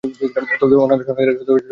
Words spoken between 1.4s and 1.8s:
পাওয়া যায়।